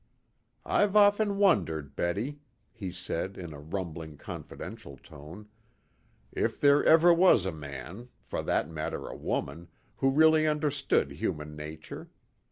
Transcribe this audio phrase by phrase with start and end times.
[0.65, 2.39] "I've often wondered, Betty,"
[2.71, 5.47] he said, in a rumbling, confidential tone,
[6.31, 9.67] "if there ever was a man, or for that matter a woman,
[9.97, 12.09] who really understood human nature.